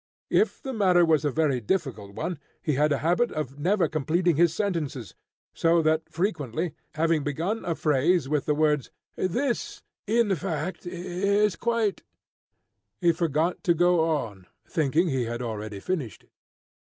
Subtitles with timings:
[0.31, 4.35] If the matter was a very difficult one, he had a habit of never completing
[4.35, 5.13] his sentences,
[5.53, 12.01] so that frequently, having begun a phrase with the words, "This, in fact, is quite"
[12.99, 16.31] he forgot to go on, thinking he had already finished it.